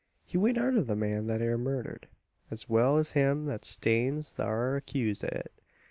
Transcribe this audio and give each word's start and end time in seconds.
He 0.25 0.35
went 0.35 0.57
arter 0.57 0.81
the 0.81 0.95
man 0.95 1.27
thet 1.27 1.43
air 1.43 1.59
murdered, 1.59 2.07
as 2.49 2.67
well 2.67 2.97
as 2.97 3.11
him 3.11 3.45
thet 3.45 3.63
stans 3.63 4.33
thar 4.33 4.75
accused 4.75 5.23
o' 5.23 5.27
it. 5.31 5.51